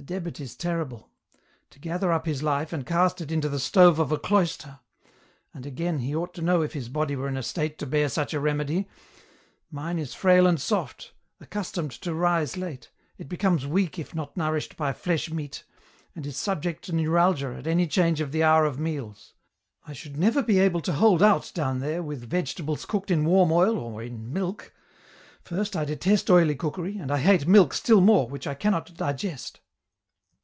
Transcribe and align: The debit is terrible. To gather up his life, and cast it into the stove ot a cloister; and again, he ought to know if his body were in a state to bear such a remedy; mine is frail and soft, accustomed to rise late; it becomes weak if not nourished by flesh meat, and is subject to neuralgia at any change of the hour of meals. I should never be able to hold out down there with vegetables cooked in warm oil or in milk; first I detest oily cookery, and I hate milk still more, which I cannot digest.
The 0.00 0.06
debit 0.06 0.40
is 0.40 0.56
terrible. 0.56 1.10
To 1.68 1.78
gather 1.78 2.10
up 2.10 2.24
his 2.24 2.42
life, 2.42 2.72
and 2.72 2.86
cast 2.86 3.20
it 3.20 3.30
into 3.30 3.50
the 3.50 3.58
stove 3.60 4.00
ot 4.00 4.10
a 4.10 4.16
cloister; 4.18 4.80
and 5.52 5.66
again, 5.66 5.98
he 5.98 6.16
ought 6.16 6.32
to 6.36 6.40
know 6.40 6.62
if 6.62 6.72
his 6.72 6.88
body 6.88 7.14
were 7.14 7.28
in 7.28 7.36
a 7.36 7.42
state 7.42 7.76
to 7.80 7.86
bear 7.86 8.08
such 8.08 8.32
a 8.32 8.40
remedy; 8.40 8.88
mine 9.70 9.98
is 9.98 10.14
frail 10.14 10.46
and 10.46 10.58
soft, 10.58 11.12
accustomed 11.38 11.90
to 11.90 12.14
rise 12.14 12.56
late; 12.56 12.90
it 13.18 13.28
becomes 13.28 13.66
weak 13.66 13.98
if 13.98 14.14
not 14.14 14.34
nourished 14.38 14.74
by 14.78 14.94
flesh 14.94 15.30
meat, 15.30 15.64
and 16.16 16.24
is 16.26 16.34
subject 16.38 16.82
to 16.86 16.92
neuralgia 16.94 17.54
at 17.54 17.66
any 17.66 17.86
change 17.86 18.22
of 18.22 18.32
the 18.32 18.42
hour 18.42 18.64
of 18.64 18.78
meals. 18.80 19.34
I 19.86 19.92
should 19.92 20.16
never 20.16 20.42
be 20.42 20.58
able 20.60 20.80
to 20.80 20.94
hold 20.94 21.22
out 21.22 21.52
down 21.54 21.80
there 21.80 22.02
with 22.02 22.30
vegetables 22.30 22.86
cooked 22.86 23.10
in 23.10 23.26
warm 23.26 23.52
oil 23.52 23.76
or 23.76 24.02
in 24.02 24.32
milk; 24.32 24.72
first 25.42 25.76
I 25.76 25.84
detest 25.84 26.30
oily 26.30 26.54
cookery, 26.54 26.96
and 26.96 27.12
I 27.12 27.18
hate 27.18 27.46
milk 27.46 27.74
still 27.74 28.00
more, 28.00 28.26
which 28.26 28.46
I 28.46 28.54
cannot 28.54 28.94
digest. 28.94 29.60